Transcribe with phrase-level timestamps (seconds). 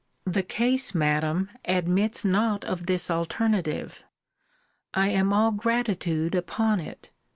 [0.25, 4.03] The case, Madam, admits not of this alternative.
[4.95, 7.11] I am all gratitude upon it.